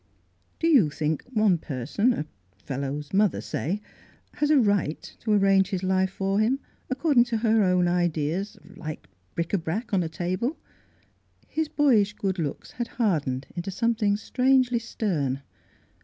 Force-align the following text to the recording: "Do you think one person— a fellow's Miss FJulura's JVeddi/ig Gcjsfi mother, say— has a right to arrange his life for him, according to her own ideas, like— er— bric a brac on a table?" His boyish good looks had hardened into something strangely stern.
"Do 0.59 0.65
you 0.65 0.89
think 0.89 1.21
one 1.31 1.59
person— 1.59 2.11
a 2.13 2.25
fellow's 2.57 3.13
Miss 3.13 3.13
FJulura's 3.13 3.13
JVeddi/ig 3.13 3.13
Gcjsfi 3.13 3.13
mother, 3.19 3.41
say— 3.41 3.81
has 4.39 4.49
a 4.49 4.57
right 4.59 5.15
to 5.19 5.31
arrange 5.31 5.69
his 5.69 5.83
life 5.83 6.09
for 6.09 6.39
him, 6.39 6.59
according 6.89 7.23
to 7.25 7.37
her 7.37 7.63
own 7.63 7.87
ideas, 7.87 8.57
like— 8.75 9.05
er— 9.05 9.09
bric 9.35 9.53
a 9.53 9.59
brac 9.59 9.93
on 9.93 10.01
a 10.01 10.09
table?" 10.09 10.57
His 11.57 11.67
boyish 11.69 12.13
good 12.13 12.39
looks 12.39 12.71
had 12.71 12.87
hardened 12.97 13.45
into 13.55 13.69
something 13.69 14.17
strangely 14.17 14.79
stern. 14.79 15.43